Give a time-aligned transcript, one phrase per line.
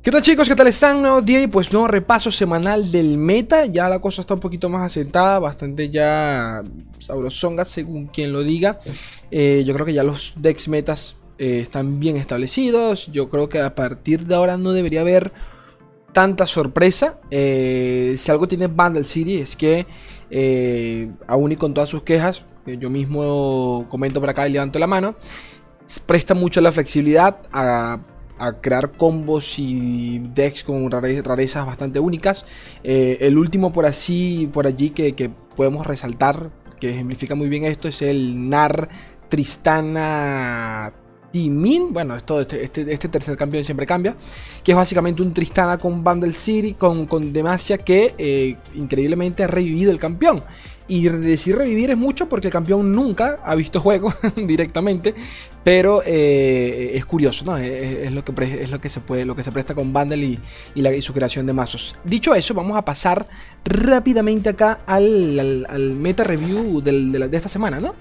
[0.00, 0.48] ¿Qué tal chicos?
[0.48, 1.02] ¿Qué tal están?
[1.02, 3.66] Nuevo día y pues nuevo repaso semanal del meta.
[3.66, 6.62] Ya la cosa está un poquito más asentada, bastante ya
[6.98, 8.78] sabrosonga según quien lo diga.
[9.32, 13.08] Eh, yo creo que ya los decks metas eh, están bien establecidos.
[13.08, 15.32] Yo creo que a partir de ahora no debería haber
[16.12, 17.18] tanta sorpresa.
[17.32, 19.84] Eh, si algo tiene Bundle City es que
[21.26, 25.16] aún y con todas sus quejas, yo mismo comento por acá y levanto la mano,
[26.06, 27.98] presta mucho la flexibilidad a
[28.38, 32.46] a crear combos y decks con rarezas bastante únicas.
[32.82, 37.88] Eh, el último por así, por allí que, podemos resaltar, que ejemplifica muy bien esto,
[37.88, 38.88] es el Nar
[39.28, 40.92] Tristana
[41.30, 41.92] Timin.
[41.92, 44.16] Bueno, esto, este, este, este, tercer campeón siempre cambia.
[44.62, 49.48] Que es básicamente un Tristana con Bundle City, con, con Demacia, que eh, increíblemente ha
[49.48, 50.42] revivido el campeón.
[50.90, 55.14] Y decir revivir es mucho porque el campeón nunca ha visto juego directamente.
[55.68, 57.58] Pero eh, es curioso, ¿no?
[57.58, 58.32] Es, lo que
[58.62, 60.38] es lo que se puede, lo que se presta con Bundle
[60.74, 61.94] y, la, su creación de mazos.
[62.04, 63.26] Dicho eso, vamos a pasar
[63.66, 67.94] rápidamente acá al, meta review de, esta semana, ¿no?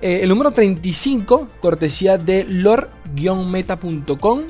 [0.00, 4.42] Eh, el número 35, cortesía de lore-meta.com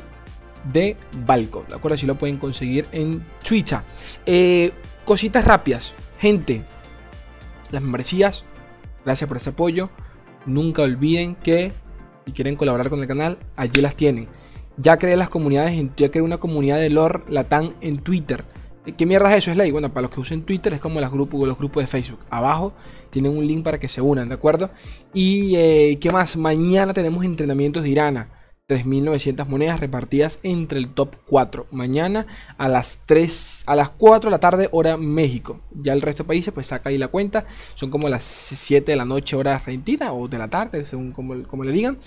[0.70, 1.64] de Balco.
[1.67, 1.95] ¿De acuerdo?
[1.95, 3.79] Así lo pueden conseguir en Twitter.
[4.27, 4.70] Eh,
[5.06, 5.95] cositas rápidas.
[6.19, 6.62] Gente,
[7.70, 8.45] las membresías.
[9.03, 9.89] Gracias por ese apoyo.
[10.45, 11.73] Nunca olviden que
[12.27, 14.28] si quieren colaborar con el canal, allí las tienen.
[14.77, 18.44] Ya creé las comunidades, ya creé una comunidad de lore Latán en Twitter.
[18.97, 19.50] ¿Qué mierda es eso?
[19.50, 19.70] Es ley.
[19.70, 22.20] Bueno, para los que usen Twitter es como los grupos, los grupos de Facebook.
[22.28, 22.75] Abajo
[23.11, 24.70] tienen un link para que se unan, ¿de acuerdo?
[25.14, 26.36] Y eh, ¿qué más?
[26.36, 28.28] Mañana tenemos entrenamientos de Irana.
[28.67, 31.67] 3.900 monedas repartidas entre el top 4.
[31.70, 32.27] Mañana
[32.57, 35.61] a las 3, a las 4 de la tarde, hora México.
[35.83, 37.45] Ya el resto de países, pues saca ahí la cuenta.
[37.75, 41.42] Son como las 7 de la noche, hora argentina, o de la tarde, según como,
[41.42, 41.98] como le digan.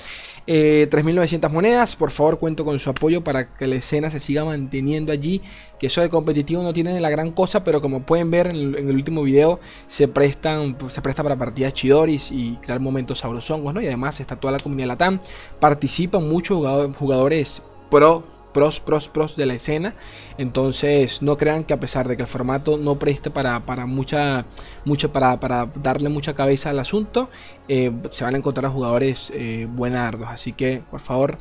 [0.47, 1.95] 3.900 eh, monedas.
[1.95, 5.43] Por favor, cuento con su apoyo para que la escena se siga manteniendo allí.
[5.79, 8.95] Que eso de competitivo no tiene la gran cosa, pero como pueden ver en el,
[8.95, 13.81] último video, se prestan se presta para partidas chidoris y crear momentos sabrosongos, ¿no?
[13.81, 15.19] Y además está toda la comunidad Latam.
[15.59, 16.55] Participan mucho
[16.93, 18.23] jugadores pro,
[18.57, 19.93] pros, pros, pros de la escena.
[20.39, 24.45] Entonces no crean que a pesar de que el formato no preste para, para mucha,
[24.83, 27.29] mucho para, para, darle mucha cabeza al asunto,
[27.67, 30.27] eh, se van a encontrar jugadores eh, buenardos.
[30.29, 31.37] Así que por favor,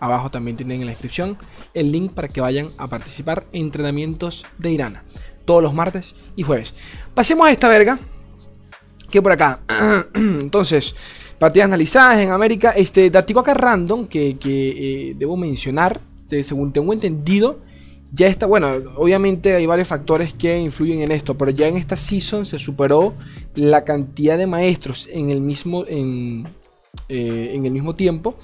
[0.00, 1.38] abajo también tienen en la descripción
[1.74, 5.04] el link para que vayan a participar en entrenamientos de Irana.
[5.44, 6.74] Todos los martes y jueves.
[7.14, 7.98] Pasemos a esta verga.
[9.10, 9.60] Que por acá.
[10.14, 10.94] Entonces.
[11.38, 12.70] Partidas analizadas en América.
[12.70, 16.00] Este, datico acá random que, eh, debo mencionar.
[16.28, 17.60] Según tengo entendido,
[18.10, 18.46] ya está.
[18.46, 21.38] Bueno, obviamente hay varios factores que influyen en esto.
[21.38, 23.14] Pero ya en esta season se superó
[23.54, 26.48] la cantidad de maestros en el mismo, en,
[27.08, 28.34] eh, en el mismo tiempo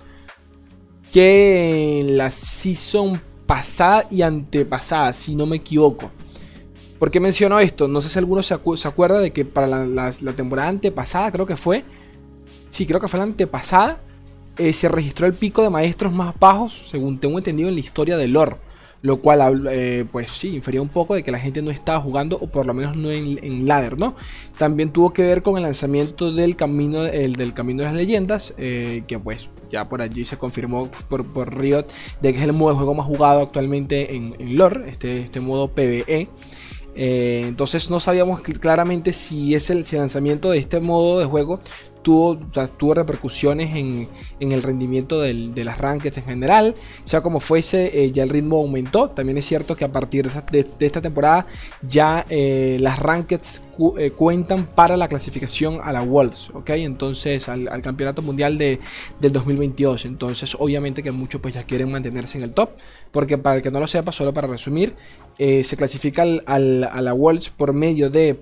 [1.12, 6.10] que en la season pasada y antepasada, si no me equivoco.
[6.98, 7.86] ¿Por qué menciono esto?
[7.86, 11.84] No sé si alguno se, acuerda de que para la temporada antepasada, creo que fue,
[12.70, 14.00] sí, creo que fue la antepasada,
[14.58, 18.16] eh, se registró el pico de maestros más bajos, según tengo entendido en la historia
[18.16, 18.56] de lore.
[19.02, 22.38] Lo cual, eh, pues sí, infería un poco de que la gente no estaba jugando,
[22.40, 24.14] o por lo menos no en, ladder, ¿no?
[24.56, 28.54] También tuvo que ver con el lanzamiento del camino, el, del camino de las leyendas,
[28.58, 31.86] eh, que pues ya por allí se confirmó por, Riot
[32.20, 35.68] de que es el modo de juego más jugado actualmente en, en este, este modo
[35.68, 36.28] PvE.
[36.94, 41.60] entonces no sabíamos claramente si es el lanzamiento de este modo de juego
[42.02, 42.38] tuvo,
[42.76, 44.08] tuvo repercusiones en,
[44.40, 46.74] el rendimiento de las rankings en general.
[47.04, 49.10] Sea como fuese, eh, ya el ritmo aumentó.
[49.10, 51.46] También es cierto que a partir de, esta temporada
[51.88, 53.62] ya eh, las rankings
[53.98, 56.70] eh, cuentan para la clasificación a la Worlds, ¿ok?
[56.70, 58.80] Entonces al, campeonato mundial de,
[59.20, 60.04] del 2022.
[60.06, 62.70] Entonces obviamente que muchos pues ya quieren mantenerse en el top.
[63.10, 64.94] Porque para el que no lo sepa, solo para resumir,
[65.38, 68.40] se clasifica a la Worlds por medio de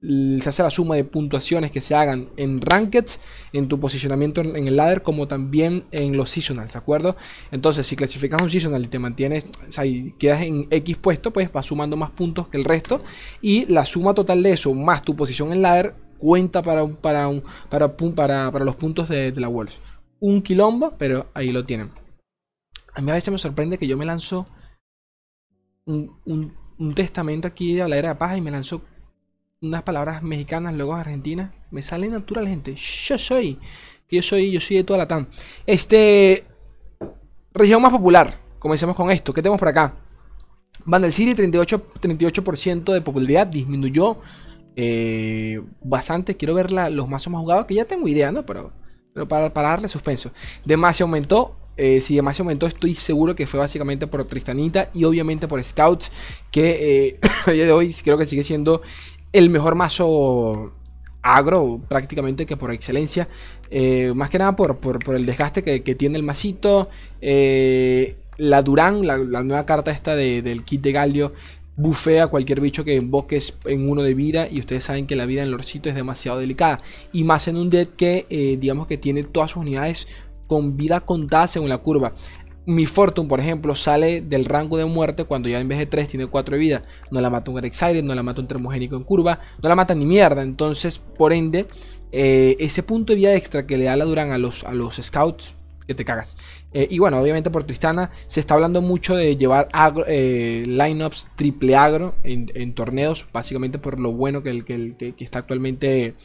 [0.00, 3.20] se hace la suma de puntuaciones que se hagan en rankeds,
[3.52, 7.16] en tu posicionamiento en el ladder, como también en los seasonals, ¿de acuerdo?
[7.50, 11.32] Entonces, si clasificas un seasonal y te mantienes, o sea, y quedas en X puesto,
[11.32, 13.02] pues vas sumando más puntos que el resto.
[13.40, 17.28] Y la suma total de eso, más tu posición en ladder, cuenta para, para,
[17.68, 19.80] para, para, para los puntos de, la Wolves.
[20.20, 21.90] Un quilombo, pero ahí lo tienen.
[22.94, 24.46] A mí a veces me sorprende que yo me lanzo
[25.86, 28.82] un, un testamento aquí de la era de paja y me lanzo
[29.60, 31.52] unas palabras mexicanas, luego argentinas.
[31.70, 32.74] Me sale natural, gente.
[32.74, 33.58] Yo soy.
[34.10, 35.26] Yo soy, yo soy de toda la TAM.
[35.66, 36.44] Este.
[37.52, 38.38] Región más popular.
[38.58, 39.32] Comencemos con esto.
[39.32, 39.94] ¿Qué tenemos por acá?
[40.84, 43.46] Vandal City, 38%, 38 de popularidad.
[43.46, 44.18] Disminuyó
[44.76, 46.36] eh, bastante.
[46.36, 47.66] Quiero ver los mazos más jugados.
[47.66, 48.46] Que ya tengo idea, ¿no?
[48.46, 48.72] Pero,
[49.12, 50.30] pero para, para darle suspenso.
[50.64, 51.56] Demacia aumentó.
[51.80, 56.10] Eh, si demasiado aumentó, estoy seguro que fue básicamente por Tristanita y obviamente por Scouts,
[56.50, 58.82] que eh, a día de hoy creo que sigue siendo
[59.32, 60.72] el mejor mazo
[61.22, 63.28] agro prácticamente que por excelencia.
[63.70, 64.78] Eh, más que nada por,
[65.14, 66.88] el desgaste que, tiene el masito.
[67.20, 71.32] la Durán, la, nueva carta esta del kit de Galio,
[71.76, 74.48] bufea cualquier bicho que invoques en uno de vida.
[74.50, 76.80] Y ustedes saben que la vida en Lorcito es demasiado delicada.
[77.12, 80.06] Y más en un deck que digamos que tiene todas sus unidades
[80.48, 82.12] con vida contada según la curva.
[82.68, 86.06] Mi Fortune, por ejemplo, sale del rango de muerte cuando ya en vez de 3
[86.06, 86.82] tiene 4 de vida.
[87.10, 89.94] No la mata un Excited, no la mata un termogénico en curva, no la mata
[89.94, 90.42] ni mierda.
[90.42, 91.66] Entonces, por ende,
[92.12, 94.96] eh, ese punto de vida extra que le da la Duran a los, a los
[94.96, 95.56] Scouts,
[95.86, 96.36] que te cagas.
[96.74, 99.68] Eh, y bueno, obviamente por Tristana se está hablando mucho de llevar
[100.06, 106.16] eh, lineups triple agro en, torneos, básicamente por lo bueno que, el, que está actualmente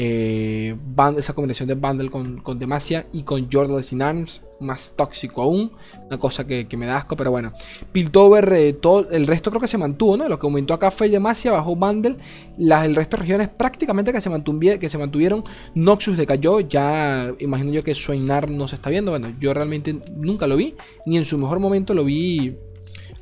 [0.00, 0.76] eh,
[1.16, 5.72] esa combinación de Bundle con, con Demacia y con Jordan Arms, más tóxico aún.
[6.06, 7.52] Una cosa que, me da asco, pero bueno.
[7.90, 10.28] Piltover, eh, todo, el resto creo que se mantuvo, ¿no?
[10.28, 12.14] Lo que aumentó acá fue Demacia, bajó Bundle.
[12.56, 14.30] Las, el resto de regiones prácticamente que se,
[14.78, 15.42] que se mantuvieron.
[15.74, 19.10] Noxus decayó, ya imagino yo que Suenar no se está viendo.
[19.10, 22.56] Bueno, yo realmente nunca lo vi, ni en su mejor momento lo vi.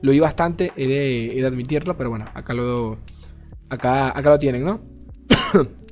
[0.03, 2.99] Lo vi bastante, he de, de admitirlo, pero bueno, acá lo,
[3.71, 4.83] acá, acá lo tienen, ¿no?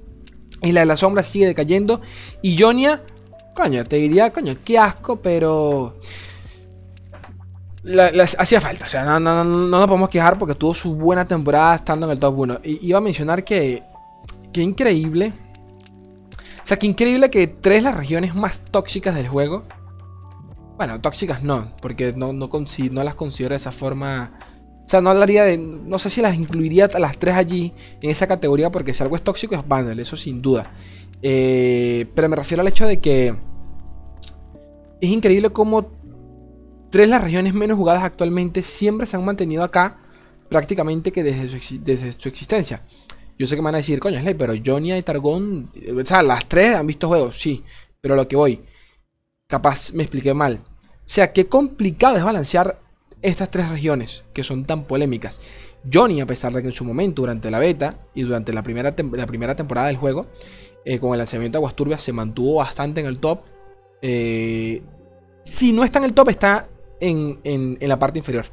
[0.65, 2.01] Y la de la sombra sigue decayendo.
[2.43, 3.03] Y Jonia,
[3.55, 5.99] coño, te diría, coño, qué asco, pero...
[8.39, 11.27] hacía falta, o sea, no, no, no, no nos podemos quejar porque tuvo su buena
[11.27, 12.61] temporada estando en el top 1.
[12.65, 13.83] Y iba a mencionar que,
[14.53, 15.33] que increíble.
[16.63, 19.65] O sea, que increíble que tres las regiones más tóxicas del juego.
[20.77, 24.33] Bueno, tóxicas no, porque no, no, no las considero de esa forma
[24.85, 25.57] o sea, no hablaría de.
[25.57, 27.73] No sé si las incluiría a las tres allí
[28.03, 30.73] en esa categoría, porque si algo es tóxico es bundle, eso sin duda.
[31.23, 33.35] Eh, pero me refiero al hecho de que.
[35.01, 35.91] Es increíble cómo
[36.91, 39.99] tres de las regiones menos jugadas actualmente siempre se han mantenido acá,
[40.49, 41.49] prácticamente que desde
[42.13, 42.83] su, existencia.
[43.39, 45.73] Yo sé que me van a decir, coño, Slay, pero Jonia y Targón.
[45.99, 47.65] O sea, las tres han visto juegos, sí.
[48.01, 48.61] Pero lo que voy.
[49.47, 50.61] Capaz me expliqué mal.
[50.65, 52.84] O sea, qué complicado es balancear
[53.25, 55.41] estas tres regiones que son tan polémicas.
[55.91, 58.95] Johnny, a pesar de que en su momento, durante la beta y durante la primera,
[59.13, 60.27] la primera temporada del juego,
[60.85, 63.41] eh, con el lanzamiento de Aguasturbias se mantuvo bastante en el top.
[64.03, 64.83] Eh,
[65.43, 66.69] si no está en el top, está
[67.01, 68.45] en, la parte inferior.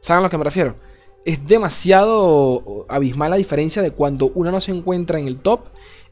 [0.00, 0.76] ¿Saben a lo que me refiero?
[1.24, 5.66] Es demasiado abismal la diferencia de cuando una no se encuentra en el top,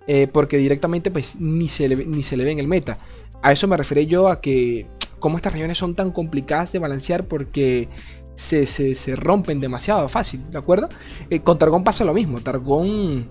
[0.08, 2.98] eh, porque directamente pues, ni, se le, ni se le ve en el meta.
[3.42, 4.88] A eso me refiero yo a que
[5.20, 7.88] cómo estas regiones son tan complicadas de balancear porque
[8.34, 10.88] se, rompen demasiado fácil, ¿de acuerdo?
[11.28, 12.40] Eh, con Targón pasa lo mismo.
[12.40, 13.30] Targón,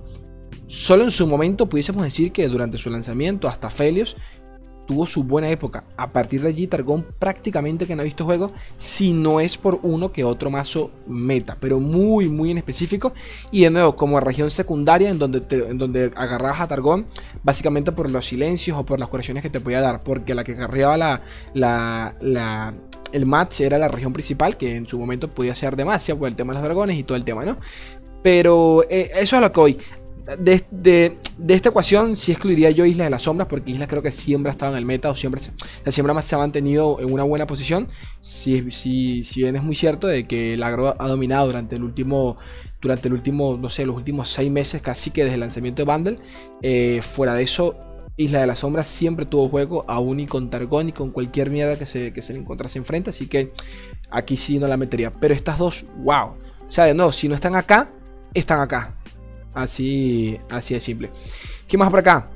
[0.67, 4.15] solo en su momento pudiésemos decir que durante su lanzamiento hasta Felios
[4.89, 5.83] tuvo su buena época.
[5.97, 9.79] A partir de allí, Targón prácticamente que no ha visto juego, si no es por
[9.83, 13.13] uno que otro mazo meta, pero muy, muy en específico.
[13.51, 17.05] Y de nuevo, como región secundaria, en donde, en donde agarrabas a Targón,
[17.43, 20.53] básicamente por los silencios o por las curaciones que te podía dar, porque la que
[20.53, 21.21] agarreaba la,
[21.53, 22.73] la,
[23.11, 26.35] el match era la región principal, que en su momento podía ser demasiado por el
[26.35, 27.57] tema de los dragones y todo el tema, ¿no?
[28.23, 29.77] Pero eh, eso es lo que hoy
[30.37, 31.17] de,
[31.47, 34.51] esta ecuación sí excluiría yo Isla de las Sombras, porque Isla creo que siempre ha
[34.51, 35.51] estado en el meta, o siempre, se,
[35.91, 37.87] siempre más se ha mantenido en una buena posición.
[38.21, 41.83] Si, si, si bien es muy cierto de que el agro ha dominado durante el
[41.83, 42.37] último,
[42.81, 45.91] durante el último, no sé, los últimos seis meses, casi que desde el lanzamiento de
[45.91, 46.19] Bundle.
[46.61, 47.77] Eh, fuera de eso,
[48.17, 51.79] Isla de las Sombras siempre tuvo juego, aún y con Targón y con cualquier mierda
[51.79, 53.53] que se, que se le encontrase enfrente, así que
[54.11, 55.13] aquí sí no la metería.
[55.13, 56.35] Pero estas dos, wow.
[56.67, 57.91] O sea, de nuevo, si no están acá,
[58.33, 58.98] están acá.
[59.53, 61.11] Así, así de simple.
[61.67, 62.29] ¿Qué más por acá?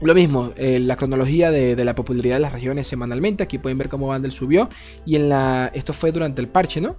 [0.00, 3.42] Lo mismo, eh, la cronología de, la popularidad de las regiones semanalmente.
[3.42, 4.68] Aquí pueden ver cómo Vandal subió.
[5.04, 5.70] Y en la.
[5.74, 6.96] Esto fue durante el parche, ¿no?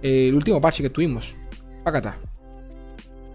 [0.00, 1.34] el último parche que tuvimos.
[1.84, 2.18] Acá está.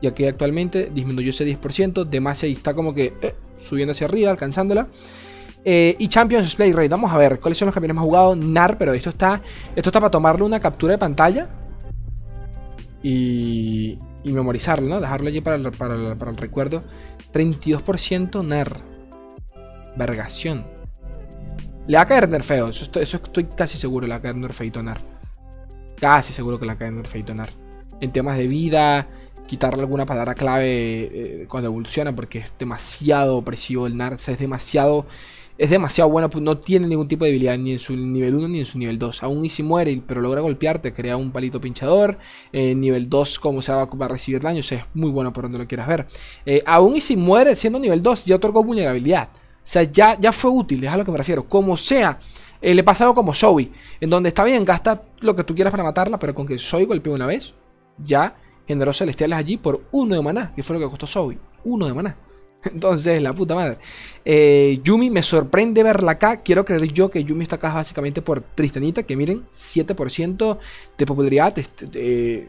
[0.02, 2.06] Y aquí actualmente disminuyó ese 10%.
[2.06, 4.88] Demasiado está como que eh, subiendo hacia arriba, alcanzándola.
[5.66, 6.90] Eh, y Champions Play Rate.
[6.90, 8.38] Vamos a ver cuáles son los campeones más jugados.
[8.38, 9.42] NAR, pero esto está.
[9.76, 11.50] Esto está para tomarle una captura de pantalla.
[13.02, 15.00] Y y memorizarlo, ¿no?
[15.00, 16.84] Dejarlo allí para el, para el, recuerdo.
[17.34, 18.74] 32% NER.
[19.96, 20.66] Vergación.
[21.88, 22.70] Le va a caer nerfeo.
[22.70, 24.08] Eso estoy, eso estoy casi seguro.
[24.08, 25.00] Le va a caer nerfeito NER.
[26.00, 27.50] Casi seguro que le va a caer nerfeito NER.
[28.00, 29.08] En temas de vida.
[29.48, 32.16] Quitarle alguna palabra clave eh, cuando evoluciona.
[32.16, 34.14] Porque es demasiado opresivo el NAR.
[34.14, 35.06] O sea, es demasiado
[35.58, 38.48] es demasiado bueno, pues no tiene ningún tipo de debilidad ni en su nivel 1
[38.48, 39.24] ni en su nivel 2.
[39.24, 42.18] Aún y si muere, pero logra golpearte, crea un palito pinchador.
[42.52, 45.44] Eh, nivel 2, como se va, a recibir daño, o sea, es muy bueno por
[45.44, 46.08] donde lo quieras ver.
[46.46, 49.30] Eh, aún y si muere siendo nivel 2, ya otorgó vulnerabilidad.
[49.34, 51.48] O sea, ya, ya fue útil, es a lo que me refiero.
[51.48, 52.20] Como sea,
[52.64, 53.70] Eh, le pasa algo como Zoe,
[54.00, 56.86] en donde está bien, gasta lo que tú quieras para matarla, pero con que Zoe
[56.86, 57.54] golpee una vez,
[57.98, 61.38] ya generó celestiales allí por uno de maná, que fue lo que costó Zoe.
[61.66, 62.18] Uno de maná.
[62.66, 63.78] Entonces, la puta madre.
[64.26, 66.42] Eh, Yumi, me sorprende verla acá.
[66.42, 70.58] Quiero creer yo que Yumi está acá básicamente por Tristanita, que miren, 7%
[70.98, 71.58] de popularidad.
[71.58, 72.48] Este,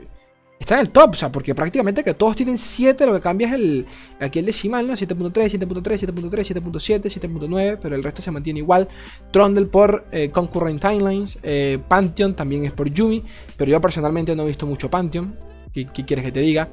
[0.59, 3.49] está en el top, o sea, porque prácticamente que todos tienen 7, lo que cambia
[3.49, 3.87] es el,
[4.21, 4.95] aquí el decimal, ¿no?
[4.95, 8.89] 7.3, 7.3, 7.3, 7.7, 7.9, pero el resto se mantiene igual.
[9.31, 13.23] Trundle por eh, Concurrent Timelines, eh, Pantheon también es por Yumi,
[13.57, 15.37] pero yo personalmente no he visto mucho Pantheon.
[15.73, 16.69] ¿Qué, quieres que te diga?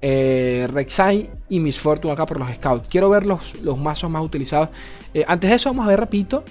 [0.00, 2.88] Eh, Rek'Sai y Miss Fortune acá por los Scouts.
[2.88, 4.68] Quiero ver los, los mazos más utilizados.
[5.12, 6.44] Eh, antes de eso, vamos a ver, repito,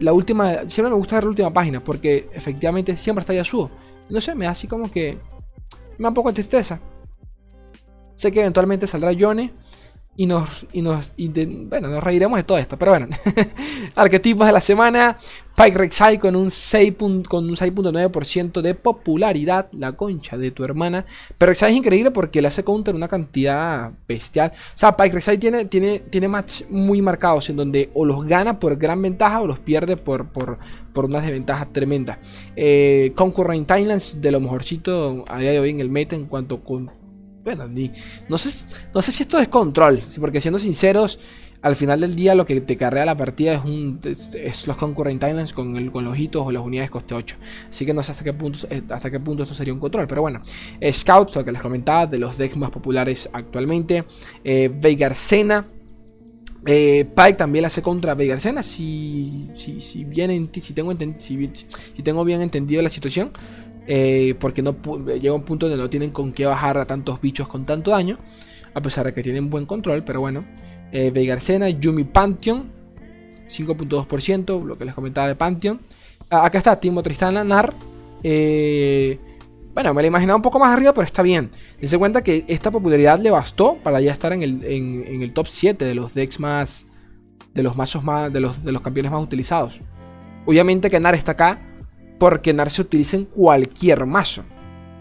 [0.00, 0.68] la última.
[0.68, 3.70] Siempre me gusta ver la última página porque efectivamente siempre está Yasuo.
[4.08, 5.18] No sé, me da así como que
[5.98, 6.80] me da un poco de tristeza.
[8.16, 9.52] Sé que eventualmente saldrá Yone.
[10.16, 11.12] Y nos, y nos
[11.66, 12.78] bueno, nos reiremos de todo esto.
[12.78, 13.08] Pero bueno,
[13.94, 15.16] arquetipos de la semana.
[15.56, 19.68] Pike Rek'Sai con un 6.9% de popularidad.
[19.72, 21.06] La concha de tu hermana.
[21.38, 24.52] Pero Rek'Sai es increíble porque le hace counter una cantidad bestial.
[24.54, 28.58] O sea, Pike Rek'Sai tiene, tiene, tiene match muy marcados en donde o los gana
[28.58, 30.58] por gran ventaja o los pierde por, por,
[30.92, 32.18] por unas desventajas tremendas.
[32.56, 36.64] Eh, Concurrent Thailands de lo mejorcito a día de hoy en el meta en cuanto
[36.64, 36.90] con
[37.42, 37.68] bueno,
[38.28, 41.18] no sé, no sé si esto es control, porque siendo sinceros,
[41.62, 45.22] al final del día lo que te carrea la partida es, un, es, los Concurrent
[45.22, 47.36] Islands con, el, con los hitos o las unidades coste 8.
[47.68, 50.06] Así que no sé hasta qué punto, eh, hasta qué punto esto sería un control.
[50.06, 50.42] Pero bueno,
[50.90, 54.04] Scouts, lo que les comentaba, de los decks más populares actualmente.
[54.42, 55.66] Eh, Veigarcena.
[56.66, 58.62] Eh, Pike también la hace contra Veigarcena.
[58.62, 63.32] Si, si, si, bien, si, tengo si, si tengo bien entendido la situación.
[63.92, 64.62] Eh, porque
[65.20, 68.18] llega un punto donde no tienen con qué bajar a tantos bichos con tanto daño.
[68.72, 70.44] A pesar de que tienen buen control, pero bueno.
[70.92, 72.70] Eh, Veigarcena, Yumi Pantheon,
[73.48, 75.80] 5.2%, lo que les comentaba de Pantheon.
[76.30, 77.74] Ah, acá está Timo Tristana, Nar.
[78.22, 79.18] Eh,
[79.74, 81.50] bueno, me lo imaginaba un poco más arriba, pero está bien.
[81.80, 85.48] Dense cuenta que esta popularidad le bastó para ya estar en el, en, el top
[85.48, 86.86] 7 de los decks más.
[87.54, 88.32] De los mazos más.
[88.32, 89.80] De los, de los campeones más utilizados.
[90.46, 91.69] Obviamente que Nar está acá
[92.20, 94.44] porque NAR se utiliza en cualquier mazo.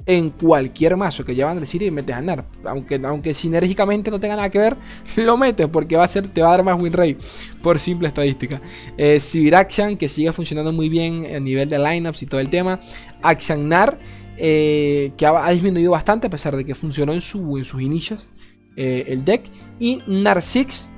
[0.06, 2.46] En cualquier mazo que llevan decir y metes a NAR.
[2.64, 4.78] Aunque, aunque sinérgicamente no tenga nada que ver,
[5.18, 7.18] lo metes porque va a ser, te va a dar más win rate.
[7.62, 8.62] Por simple estadística.
[8.98, 12.80] Eh, Sibiraxian, que sigue funcionando muy bien a nivel de lineups y todo el tema.
[13.22, 14.00] Axian NAR,
[14.38, 18.32] eh, que ha, disminuido bastante a pesar de que funcionó en sus inicios
[18.78, 19.44] eh, el deck.
[19.78, 20.90] Y NAR 6,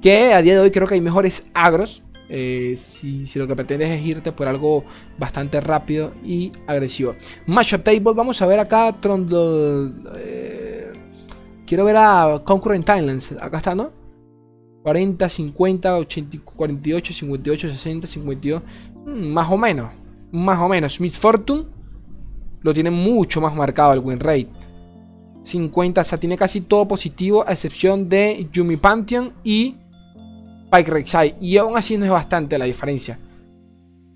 [0.00, 3.90] que a día de hoy creo que hay mejores agros eh, si, lo que pretendes
[3.90, 4.84] es irte por algo
[5.18, 7.14] bastante rápido y agresivo.
[7.46, 9.92] Matchup Table, vamos a ver acá Trundle.
[10.16, 10.92] Eh,
[11.66, 13.32] quiero ver a Concurrent Timelines.
[13.40, 13.90] Acá está, ¿no?
[14.82, 18.62] 40, 50, 80, 48, 58, 60, 52.
[19.04, 19.90] más o menos.
[20.32, 20.94] Más o menos.
[20.94, 21.66] Smith Fortune
[22.60, 24.48] lo tiene mucho más marcado el win rate.
[25.42, 29.76] 50, o sea, tiene casi todo positivo, a excepción de Yumi Pantheon y
[30.74, 31.36] Pike Rek'Sai.
[31.40, 33.18] Y aún así no es bastante la diferencia.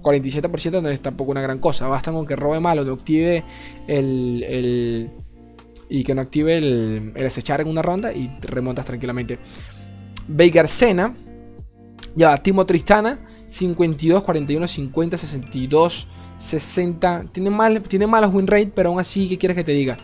[0.02, 1.86] 47% no es tampoco una gran cosa.
[1.86, 3.44] Basta con que robe malo, no active
[3.86, 5.10] el,
[5.88, 9.38] y que no active el, el acechar en una ronda y remontas tranquilamente.
[10.26, 11.14] Veigar Sena.
[12.14, 13.20] Ya, Timo Tristana.
[13.48, 17.24] 52, 41, 50, 62, 60.
[17.32, 19.96] Tiene, mal, tiene malos win rate, pero aún así, ¿qué quieres que te diga?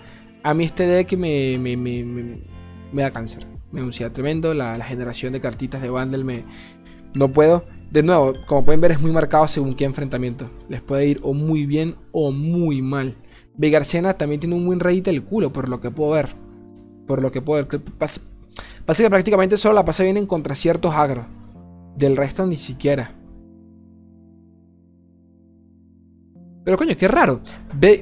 [0.42, 4.54] A mí este deck me, me, me da cáncer me anuncia tremendo.
[4.54, 6.44] La, generación de cartitas de bundle me.
[7.12, 7.64] No puedo.
[7.90, 10.48] De nuevo, como pueden ver, es muy marcado según qué enfrentamiento.
[10.68, 13.16] Les puede ir o muy bien o muy mal.
[13.56, 16.30] Vegarcena también tiene un win rate del culo, por lo que puedo ver.
[17.06, 17.82] Por lo que puedo ver.
[17.98, 18.20] Pasa,
[18.96, 21.26] que prácticamente solo la pasa bien en contra ciertos agros.
[21.96, 23.12] Del resto ni siquiera.
[26.64, 27.40] Pero coño, qué raro.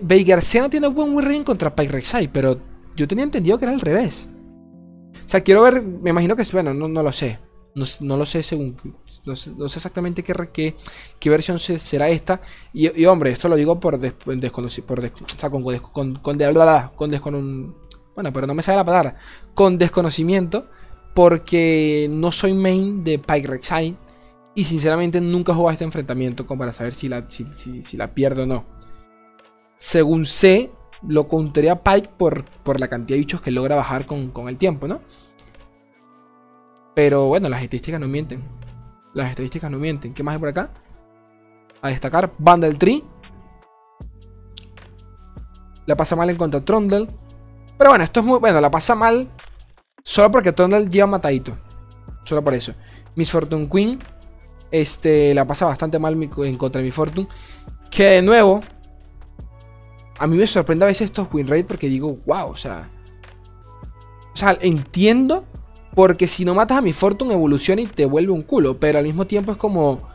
[0.03, 2.59] Veigarcena tiene un buen win contra Pyrexai, pero
[2.95, 4.29] yo tenía entendido que era al revés.
[5.25, 7.39] O sea, quiero ver, me imagino que, bueno, no, no lo sé.
[7.75, 8.77] No, lo sé según.
[9.25, 10.77] No sé, exactamente qué, qué,
[11.19, 12.41] qué versión será esta.
[12.73, 14.87] Y, hombre, esto lo digo por desconocido.
[14.87, 17.77] Por o sea, con, con, con, con
[18.15, 19.17] Bueno, pero no me sale la palabra.
[19.55, 20.69] Con desconocimiento.
[21.15, 23.97] Porque no soy main de Pyrexine.
[24.55, 27.47] Y sinceramente nunca he jugado este enfrentamiento como para saber si la, si,
[27.81, 28.67] si la pierdo o no.
[29.79, 30.71] Según sé,
[31.07, 34.57] lo countería a Pike por, por la cantidad de bichos que logra bajar con, el
[34.57, 35.01] tiempo, ¿no?
[36.95, 38.43] Pero bueno, las estadísticas no mienten.
[39.15, 40.15] Las estadísticas no mienten.
[40.15, 40.71] ¿Qué más hay por acá?
[41.81, 43.03] A destacar, Bundle Tree.
[45.87, 47.09] La pasa mal en contra Trundle.
[47.79, 48.39] Pero bueno, esto es muy...
[48.39, 49.29] Bueno, la pasa mal
[50.05, 51.57] solo porque Trundle lleva matadito.
[52.25, 52.75] Solo por eso.
[53.17, 53.99] Miss Fortune Queen.
[54.71, 57.27] Este, la pasa bastante mal en contra de mi Fortune.
[57.91, 58.61] Que de nuevo,
[60.19, 62.91] a mí me sorprende a veces estos win rate porque digo, wow, o sea.
[64.35, 65.45] O sea, entiendo
[65.95, 68.79] porque si no matas a mi Fortune evoluciona y te vuelve un culo.
[68.79, 70.09] Pero al mismo tiempo es como.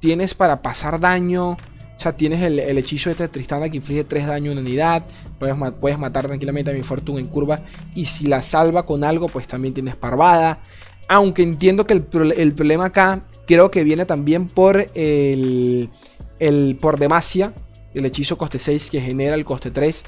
[0.00, 1.50] Tienes para pasar daño.
[1.50, 5.04] O sea, tienes el, hechizo de este Tristana que inflige 3 daño en unidad.
[5.38, 7.60] Puedes, puedes matar tranquilamente a mi Fortune en curva.
[7.94, 10.60] Y si la salva con algo, pues también tienes parvada.
[11.08, 15.90] Aunque entiendo que el, el problema acá creo que viene también por el,
[16.38, 17.54] el por demasia.
[17.94, 20.04] El hechizo coste 6 que genera el coste 3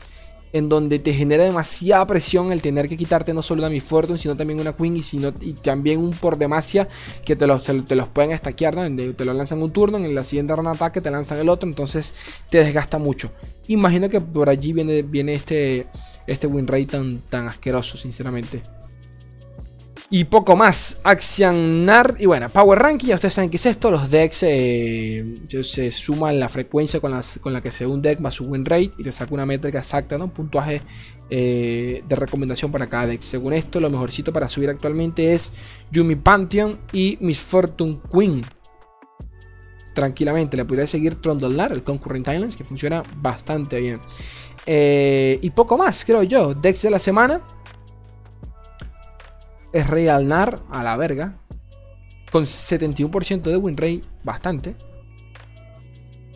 [0.52, 4.19] en donde te genera demasiada presión el tener que quitarte no solo una Mi Fortune,
[4.19, 6.88] sino también una Queen y, sino, y también un por demasia
[7.25, 10.55] que te los, te los pueden estaquear, te lo lanzan un turno, en la siguiente
[10.55, 12.14] ronda ataque te lanzan el otro, entonces
[12.49, 13.31] te desgasta mucho.
[13.69, 15.87] Imagino que por allí viene, viene este,
[16.26, 18.62] este win tan, tan asqueroso, sinceramente.
[20.09, 21.01] Y poco más.
[21.03, 22.15] Accionar.
[22.19, 23.09] Y bueno, Power Ranking.
[23.09, 23.91] Ya ustedes saben qué es esto.
[23.91, 28.35] Los decks eh, se suman la frecuencia con, con, la que se un deck más
[28.37, 28.93] su win rate.
[28.99, 30.25] Y te saca una métrica exacta, ¿no?
[30.25, 30.83] Un puntuaje
[31.29, 33.21] eh, de recomendación para cada deck.
[33.23, 35.53] Según esto, lo mejorcito para subir actualmente es
[35.91, 38.47] Yumi Pantheon y Miss Fortune Queen.
[39.93, 40.57] Tranquilamente.
[40.57, 44.01] Le podría seguir Trondolnar, el Concurrent Islands, que funciona bastante bien.
[44.67, 46.55] Eh, y poco más, creo yo.
[46.55, 47.41] Decks de la semana
[49.76, 51.38] es Real Nar a la verga.
[52.33, 54.75] Con 71% de win rate, bastante.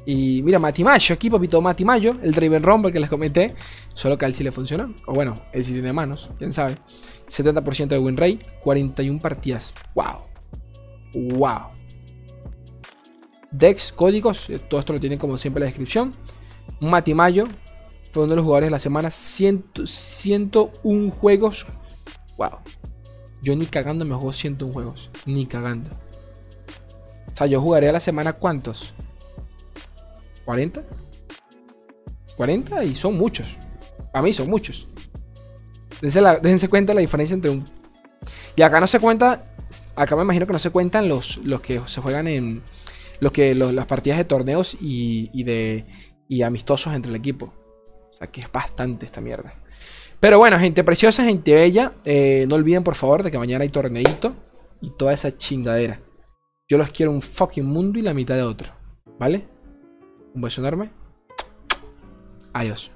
[0.07, 3.55] Y mira, Matimayo, aquí papito Matimayo, el Draven Rumble que les comenté.
[3.95, 4.93] Solo que a él sí le funciona.
[5.07, 6.79] O bueno, él sí tiene manos, quién sabe.
[7.29, 9.75] 70% de win rate, 41 partidas.
[9.95, 10.21] ¡Wow!
[11.15, 11.71] ¡Wow!
[13.51, 16.15] Dex, códigos, todo esto lo tienen como siempre en la descripción.
[16.81, 17.47] Matimayo
[18.13, 19.11] fue uno de los jugadores de la semana.
[19.11, 21.67] 101 juegos.
[22.37, 22.59] ¡Wow!
[23.43, 25.11] Yo ni cagando me juego 101 juegos.
[25.27, 25.91] Ni cagando.
[27.33, 28.93] O sea, yo jugaré a la semana cuántos?
[30.47, 30.83] ¿40?
[32.37, 33.57] 40 y son muchos.
[34.13, 34.89] A mí son muchos.
[36.01, 37.67] Déjense, cuenta la diferencia entre un...
[38.57, 39.45] Y acá no se cuenta...
[39.95, 42.63] Acá me imagino que no se cuentan los, los que se juegan en...
[43.21, 45.87] Los que, las partidas de torneos y, y de...
[46.29, 47.53] Y amistosos entre el equipo.
[48.11, 49.55] O sea que es bastante esta mierda.
[50.21, 51.95] Pero bueno, gente preciosa, gente bella.
[52.05, 54.35] Eh, no olviden, por favor, de que mañana hay torneito
[54.83, 56.01] y toda esa chingadera.
[56.69, 58.73] Yo los quiero un fucking mundo y la mitad de otro.
[59.19, 59.49] ¿Vale?
[60.35, 60.91] Un beso enorme.
[62.53, 62.93] Adiós.